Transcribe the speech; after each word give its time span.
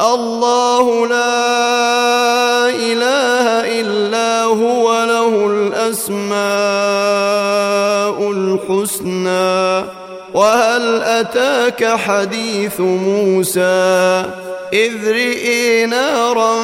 الله 0.00 1.06
لا 1.06 2.68
إله 2.68 3.46
إلا 3.80 4.42
هو 4.42 5.04
له 5.04 5.46
الأسماء 5.46 6.36
الحسنى. 8.30 9.84
وهل 10.34 11.02
أتاك 11.02 11.84
حديث 11.84 12.80
موسى؟ 12.80 14.24
إذ 14.72 15.10
رئي 15.10 15.86
نارا 15.86 16.54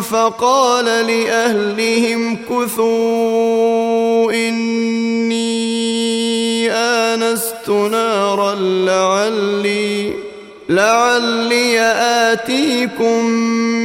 فقال 0.00 0.84
لأهلهم 0.84 2.36
كثوا 2.50 4.32
إني 4.32 5.46
آنست 6.72 7.68
نارا 7.68 8.54
لعلي 8.54 10.25
لعلي 10.68 11.80
آتيكم 12.32 13.24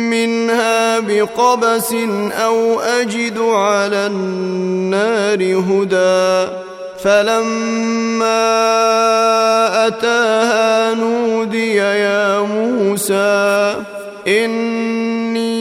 منها 0.10 1.00
بقبس 1.00 1.94
أو 2.32 2.80
أجد 2.80 3.38
على 3.40 4.08
النار 4.08 5.40
هدى. 5.40 6.52
فلما 7.04 8.48
أتاها 9.88 10.94
نودي 10.94 11.76
يا 11.76 12.40
موسى 12.40 13.76
إني 14.28 15.52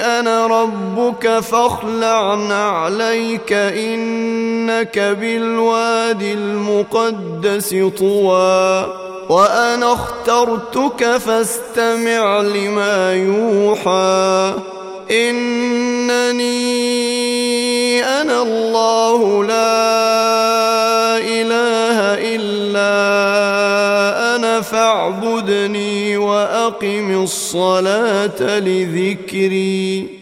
أنا 0.00 0.46
ربك 0.46 1.38
فاخلع 1.38 2.52
عليك 2.52 3.52
إنك 3.52 4.98
بالوادي 4.98 6.32
المقدس 6.32 7.76
طوى. 7.98 9.11
وأنا 9.32 9.92
اخترتك 9.92 11.16
فاستمع 11.16 12.40
لما 12.40 13.12
يوحى. 13.12 14.54
إنني 15.10 16.52
أنا 18.04 18.42
الله 18.42 19.44
لا 19.44 21.18
إله 21.18 21.98
إلا 22.36 22.92
أنا 24.36 24.60
فاعبدني 24.60 26.16
وأقم 26.16 27.22
الصلاة 27.22 28.58
لذكري. 28.58 30.21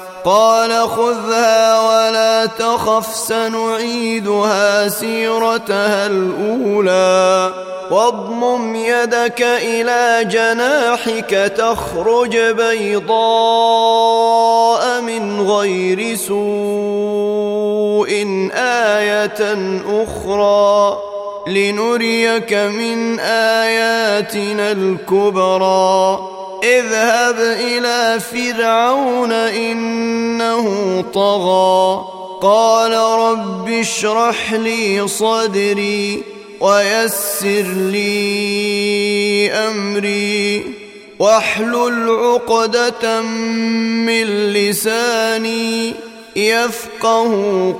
قال 0.25 0.89
خذها 0.89 1.81
ولا 1.81 2.45
تخف 2.45 3.15
سنعيدها 3.15 4.87
سيرتها 4.87 6.07
الأولى. 6.07 7.53
واضمم 7.91 8.75
يدك 8.75 9.41
إلى 9.41 10.25
جناحك 10.29 11.51
تخرج 11.57 12.37
بيضاء 12.37 13.11
من 15.01 15.47
غير 15.49 16.15
سوء 16.15 18.11
آية 18.55 19.57
أخرى. 20.03 20.97
لنريك 21.47 22.53
من 22.53 23.19
آياتنا 23.19 24.71
الكبرى. 24.71 26.19
اذهب 26.63 27.39
إلى 27.39 28.19
فرعون 28.19 29.31
إنه 29.31 31.01
طغى. 31.13 32.05
قال 32.41 32.93
رب 32.93 33.69
اشرح 33.69 34.53
لي 34.53 35.07
صدري 35.07 36.23
ويسر 36.59 37.65
لي 37.91 39.51
أمري. 39.51 40.63
واحلل 41.19 42.09
عقدة 42.09 43.21
من 43.21 44.23
لساني 44.53 45.93
يفقه 46.35 47.31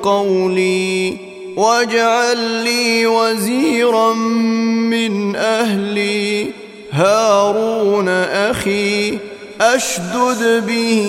قولي. 0.03 1.17
واجعل 1.55 2.37
لي 2.37 3.07
وزيرا 3.07 4.13
من 4.13 5.35
أهلي. 5.35 6.60
هارون 6.91 8.09
أخي 8.09 9.17
أشدد 9.61 10.65
به 10.67 11.03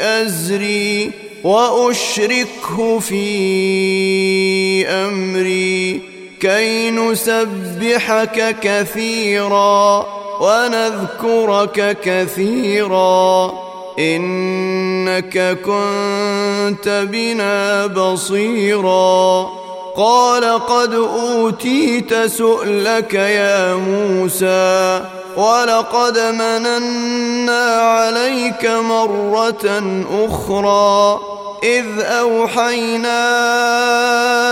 أزري 0.00 1.10
وأشركه 1.44 2.98
في 2.98 4.88
أمري 4.88 6.00
كي 6.40 6.90
نسبحك 6.90 8.56
كثيرا 8.62 10.06
ونذكرك 10.40 11.98
كثيرا 12.02 13.52
إنك 13.98 15.58
كنت 15.64 17.06
بنا 17.12 17.86
بصيرا. 17.86 19.50
قال 19.96 20.66
قد 20.66 20.94
أوتيت 20.94 22.14
سؤلك 22.14 23.14
يا 23.14 23.74
موسى 23.74 25.00
ولقد 25.36 26.18
مننا 26.18 27.80
عليك 27.80 28.66
مرة 28.66 29.82
أخرى 30.26 31.20
إذ 31.64 32.00
أوحينا 32.00 33.26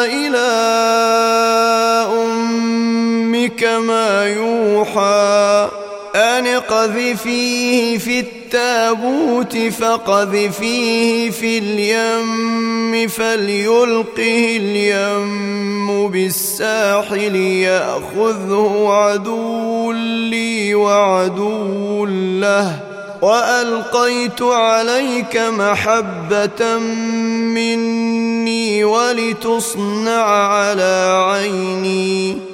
إلى 0.04 0.48
أمك 2.12 3.64
ما 3.64 4.24
يوحى 4.24 5.68
أن 6.14 6.46
اقذفيه 6.46 7.98
في 7.98 8.20
التابوت 8.54 9.56
فقذفيه 9.56 11.30
في 11.30 11.58
اليم 11.58 13.08
فليلقه 13.08 14.56
اليم 14.56 16.08
بالساحل 16.10 17.36
يأخذه 17.36 18.86
عدو 18.88 19.92
لي 19.92 20.74
وعدو 20.74 22.06
له. 22.06 22.80
وألقيت 23.22 24.42
عليك 24.42 25.36
محبة 25.36 26.78
مني 27.54 28.84
ولتصنع 28.84 30.24
على 30.24 31.24
عيني. 31.26 32.53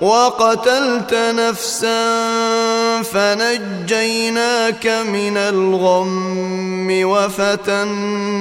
وقتلت 0.00 1.14
نفسا 1.14 2.22
فنجيناك 3.02 4.86
من 4.86 5.36
الغم 5.36 6.88
وفتناك 7.04 8.36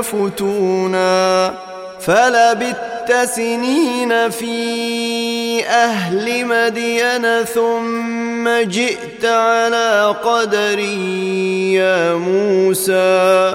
فتونا 0.00 1.54
فلبت 2.00 3.28
سنين 3.36 4.30
في 4.30 5.66
أهل 5.66 6.46
مدين 6.46 7.44
ثم 7.44 8.48
جئت 8.48 9.24
على 9.24 10.14
قدري 10.24 11.74
يا 11.74 12.14
موسى 12.14 13.54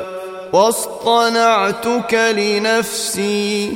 واصطنعتك 0.54 2.14
لنفسي 2.14 3.76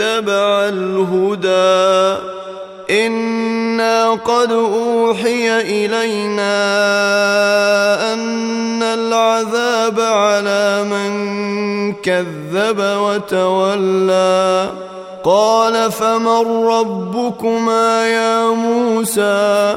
الهدى. 0.00 2.22
إنا 2.90 4.10
قد 4.10 4.52
أوحي 4.52 5.60
إلينا 5.60 6.54
أن 8.12 8.82
العذاب 8.82 10.00
على 10.00 10.84
من 10.84 11.92
كذب 11.92 12.78
وتولى. 12.78 14.70
قال 15.24 15.92
فمن 15.92 16.66
ربكما 16.66 18.08
يا 18.08 18.48
موسى؟ 18.48 19.76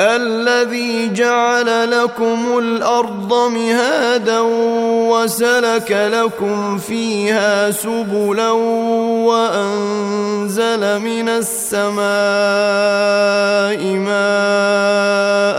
الذي 0.00 1.12
جعل 1.12 1.90
لكم 1.90 2.58
الأرض 2.58 3.34
مهادا 3.34 4.40
وسلك 5.10 6.10
لكم 6.12 6.78
فيها 6.78 7.70
سبلا 7.70 8.50
وأنزل 9.26 10.98
من 10.98 11.28
السماء 11.28 11.98
ماء 13.98 15.58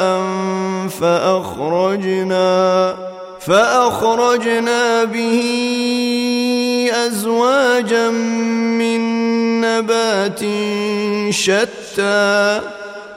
فأخرجنا 1.01 2.95
فأخرجنا 3.39 5.03
به 5.03 5.49
أزواجا 7.07 8.09
من 8.79 9.01
نبات 9.61 10.39
شتى 11.29 12.61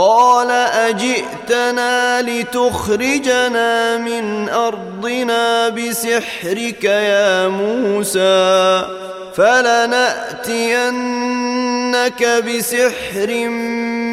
قال 0.00 0.50
أجئتنا 0.50 2.22
لتخرجنا 2.22 3.96
من 3.96 4.48
أرضنا 4.48 5.68
بسحرك 5.68 6.84
يا 6.84 7.48
موسى 7.48 8.86
فلنأتينك 9.34 10.42
بسحر 12.46 13.48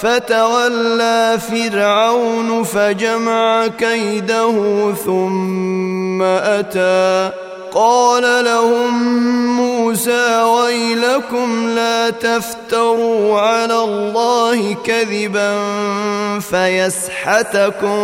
فتولى 0.00 1.38
فرعون 1.50 2.64
فجمع 2.64 3.66
كيده 3.66 4.92
ثم 5.04 6.22
أتى. 6.22 7.30
قال 7.74 8.44
لهم 8.44 9.16
موسى 9.56 10.42
ويلكم 10.42 11.68
لا 11.68 12.10
تفتروا 12.10 13.40
على 13.40 13.84
الله 13.84 14.76
كذبا 14.84 15.54
فيسحتكم 16.40 17.94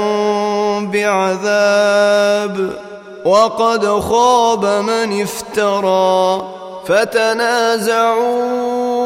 بعذاب. 0.90 2.70
وقد 3.24 4.00
خاب 4.00 4.66
من 4.66 5.22
افترى. 5.22 6.42
فتنازعوا 6.86 9.05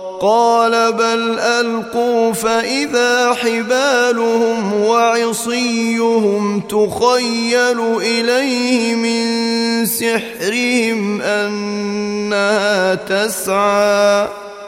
قال 0.21 0.93
بل 0.93 1.39
ألقوا 1.39 2.33
فإذا 2.33 3.33
حبالهم 3.33 4.73
وعصيهم 4.73 6.59
تخيل 6.59 7.79
إليه 7.97 8.95
من 8.95 9.85
سحرهم 9.85 11.21
أنها 11.21 12.95
تسعى 12.95 14.27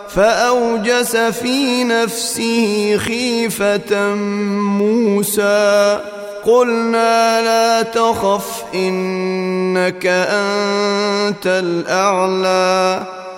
فأوجس 0.10 1.16
في 1.16 1.84
نفسه 1.84 2.98
خيفة 2.98 4.16
موسى 4.80 6.00
قلنا 6.46 7.42
لا 7.42 7.82
تخف 7.82 8.64
إنك 8.76 10.06
أنت 10.06 11.48
الأعلى 11.48 13.04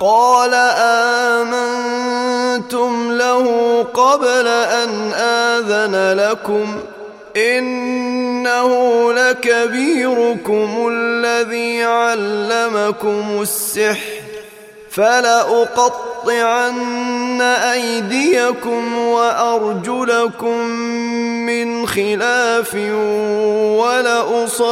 قال 0.00 0.54
آمنتم 2.54 3.12
له 3.12 3.46
قبل 3.94 4.46
أن 4.48 5.12
آذن 5.12 6.18
لكم 6.20 6.80
إنه 7.36 8.72
لكبيركم 9.12 10.88
الذي 10.92 11.84
علمكم 11.84 13.38
السحر. 13.42 14.19
فلأقطعن 14.90 16.70
أيديكم 17.40 18.98
وأرجلكم 18.98 20.58
من 21.46 21.86
خلاف 21.86 22.74
ولأصلبنكم 23.78 24.70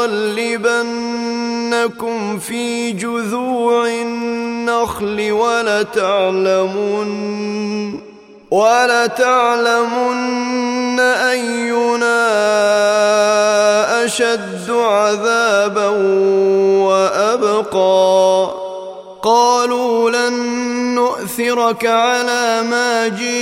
في 2.39 2.93
جذوع 2.93 3.87
النخل 3.87 5.33
ولتعلمن 5.33 7.09
ولتعلمن 8.51 10.09
أينا 11.01 12.29
أشد 14.05 14.71
عذابا 14.71 15.89
وأبقى. 16.89 18.68
قالوا 19.29 20.11
لن 20.11 20.35
نؤثرك 20.95 21.87
على 21.87 22.63
ما 22.71 23.09
جيءنا 23.09 23.33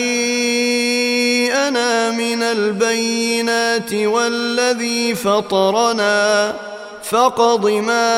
من 2.10 2.42
البينات 2.42 3.94
والذي 3.94 5.14
فطرنا 5.14 6.54
فاقض 7.02 7.70
ما 7.70 8.08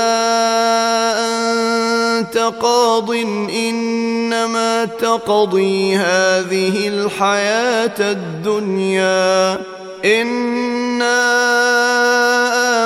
أنت 2.18 2.38
قاض 2.38 3.10
إنما 3.50 4.84
تقضي 4.84 5.96
هذه 5.96 6.88
الحياة 6.88 8.00
الدنيا. 8.00 9.58
انا 10.05 11.19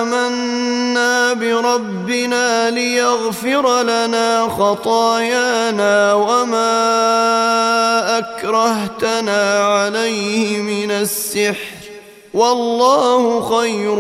امنا 0.03 1.33
بربنا 1.33 2.71
ليغفر 2.71 3.83
لنا 3.83 4.49
خطايانا 4.59 6.15
وما 6.15 6.73
اكرهتنا 8.19 9.65
عليه 9.67 10.59
من 10.63 10.91
السحر 10.91 11.83
والله 12.35 13.41
خير 13.59 13.99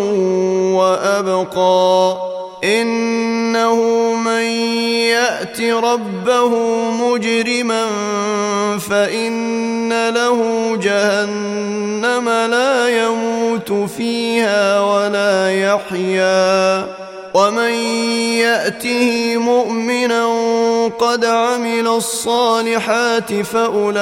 وابقى 0.78 2.16
انه 2.64 3.74
من 4.14 4.42
يات 5.12 5.60
ربه 5.60 6.48
مجرما 6.90 7.86
فان 8.78 9.81
له 10.10 10.38
جهنم 10.76 12.28
لا 12.28 13.04
يموت 13.04 13.72
فيها 13.72 14.80
ولا 14.80 15.52
يحيا. 15.52 16.86
ومن 17.34 17.72
يأته 18.44 19.36
مؤمنا 19.36 20.26
قد 20.98 21.24
عمل 21.24 21.88
الصالحات 21.88 23.32
فأولئك 23.32 23.94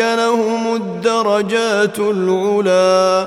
لهم 0.00 0.74
الدرجات 0.74 1.98
العلى 1.98 3.26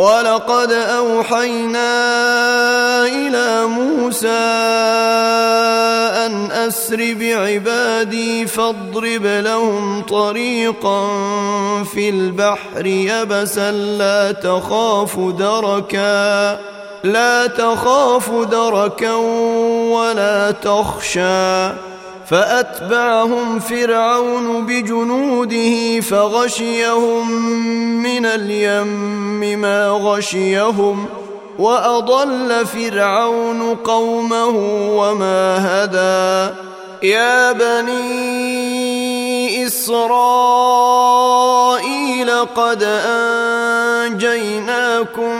ولقد 0.00 0.72
أوحينا 0.72 1.92
إلى 3.04 3.66
موسى 3.66 4.28
أن 6.26 6.52
أسر 6.52 7.14
بعبادي 7.20 8.46
فاضرب 8.46 9.26
لهم 9.26 10.02
طريقا 10.02 11.08
في 11.84 12.08
البحر 12.08 12.86
يبسا 12.86 13.72
لا 13.72 14.32
تخاف 14.32 15.18
دركا 15.18 16.58
لا 17.04 17.46
تخاف 17.46 18.30
دركا 18.30 19.14
ولا 19.92 20.50
تخشى. 20.50 21.89
فأتبعهم 22.30 23.58
فرعون 23.60 24.66
بجنوده 24.66 26.00
فغشيهم 26.00 27.30
من 28.02 28.26
اليم 28.26 29.60
ما 29.60 29.88
غشيهم 29.90 31.06
وأضل 31.58 32.66
فرعون 32.66 33.74
قومه 33.74 34.48
وما 34.96 35.58
هدى. 35.66 36.54
يا 37.02 37.52
بني 37.52 39.00
إسرائيل 39.66 40.70
قد 42.30 42.82
أنجيناكم 44.06 45.39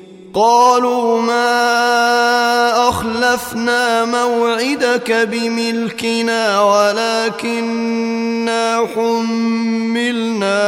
قالوا 0.33 1.21
ما 1.21 2.89
أخلفنا 2.89 4.05
موعدك 4.05 5.11
بملكنا 5.11 6.61
ولكننا 6.61 8.07
حملنا 8.95 10.61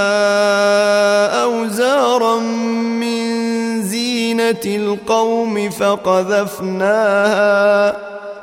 أوزارا 1.44 2.40
من 3.00 3.24
زينة 3.84 4.62
القوم 4.66 5.70
فقذفناها 5.70 7.14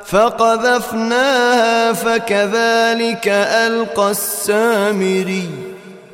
فقذفناها 0.05 1.93
فكذلك 1.93 3.27
ألقى 3.27 4.11
السامري. 4.11 5.70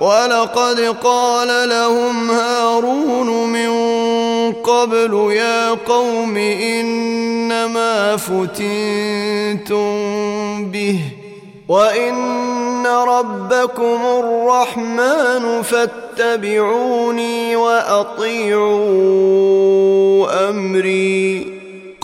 ولقد 0.00 0.96
قال 1.04 1.68
لهم 1.68 2.30
هارون 2.30 3.52
من 3.52 3.72
قبل 4.52 5.32
يا 5.32 5.70
قوم 5.70 6.36
إنما 6.36 8.16
فتنتم 8.16 9.86
به 10.70 11.00
وإن 11.68 12.86
ربكم 12.86 13.98
الرحمن 14.18 15.62
فاتبعوني 15.62 17.56
وأطيعوا 17.56 19.06
أمري 20.48 21.55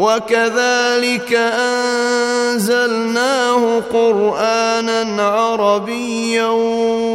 وكذلك 0.00 1.32
أنزلناه 2.50 3.80
قرآنا 3.92 5.22
عربيا 5.22 6.46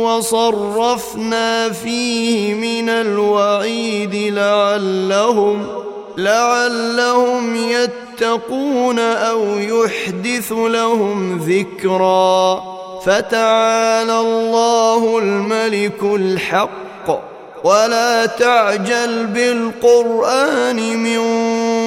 وصرفنا 0.05 1.69
فيه 1.69 2.53
من 2.53 2.89
الوعيد 2.89 4.15
لعلهم 4.33 5.67
لعلهم 6.17 7.55
يتقون 7.55 8.99
أو 8.99 9.43
يحدث 9.57 10.51
لهم 10.51 11.37
ذكرا 11.37 12.63
فتعالى 13.05 14.19
الله 14.19 15.17
الملك 15.17 16.03
الحق 16.03 16.85
ولا 17.63 18.25
تعجل 18.25 19.25
بالقرآن 19.25 20.97
من 20.97 21.17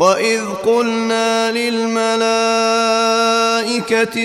واذ 0.00 0.40
قلنا 0.66 1.52
للملائكه 1.52 2.24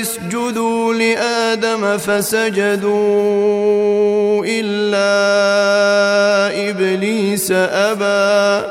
اسجدوا 0.02 0.94
لادم 0.94 1.98
فسجدوا 1.98 2.96
الا 4.48 5.10
ابليس 6.70 7.52
ابى 7.52 8.68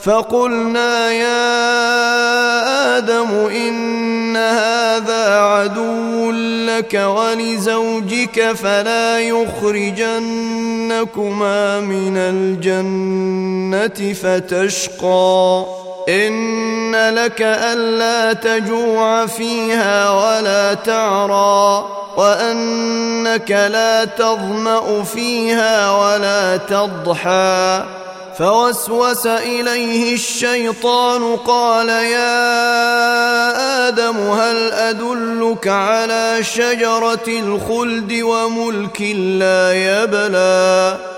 فقلنا 0.00 1.12
يا 1.12 1.48
آدم 2.98 3.30
ان 3.56 4.36
هذا 4.36 5.38
عدو 5.38 6.30
لك 6.66 6.94
ولزوجك 6.94 8.52
فلا 8.52 9.20
يخرجنكما 9.20 10.20
من 11.80 12.16
الجنه 12.16 14.12
فتشقى 14.12 15.64
إن 16.08 17.14
لك 17.14 17.42
ألا 17.42 18.32
تجوع 18.32 19.26
فيها 19.26 20.10
ولا 20.10 20.74
تعرى 20.74 21.88
وأنك 22.16 23.50
لا 23.50 24.04
تظمأ 24.04 25.02
فيها 25.02 25.90
ولا 25.90 26.56
تضحى. 26.56 27.84
فوسوس 28.38 29.26
إليه 29.26 30.14
الشيطان 30.14 31.36
قال 31.36 31.88
يا 31.88 32.28
آدم 33.88 34.16
هل 34.16 34.72
أدلك 34.72 35.68
على 35.68 36.38
شجرة 36.42 37.28
الخلد 37.28 38.20
وملك 38.22 39.00
لا 39.40 39.72
يبلى؟ 39.72 41.17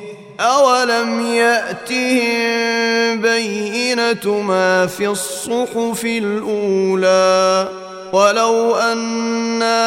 اولم 0.41 1.35
ياتهم 1.35 3.21
بينه 3.21 4.41
ما 4.41 4.87
في 4.87 5.07
الصحف 5.07 6.05
الاولى 6.05 7.67
ولو 8.13 8.75
انا 8.75 9.81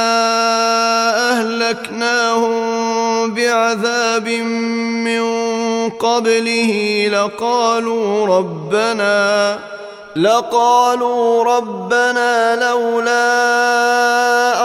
اهلكناهم 1.31 2.55
بعذاب 3.35 4.29
من 4.29 5.25
قبله 5.91 7.09
لقالوا 7.13 8.27
ربنا 8.27 9.59
لقالوا 10.17 11.45
ربنا 11.45 12.57
لولا 12.57 13.25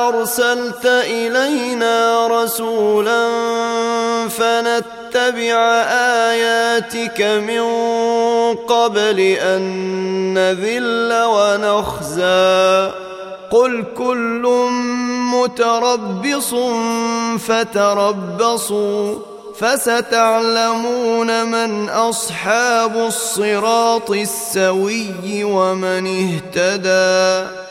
ارسلت 0.07 0.85
الينا 0.85 2.27
رسولا 2.27 3.27
فنتبع 5.13 5.57
آياتك 6.29 7.21
من 7.21 7.63
قبل 8.55 9.19
أن 9.19 9.63
نذل 10.33 11.23
ونخزى. 11.23 12.91
قل 13.51 13.83
كل 13.97 14.69
متربص 15.33 16.55
فتربصوا 17.47 19.15
فستعلمون 19.59 21.45
من 21.45 21.89
أصحاب 21.89 22.95
الصراط 22.97 24.11
السوي 24.11 25.43
ومن 25.43 26.07
اهتدى. 26.07 27.68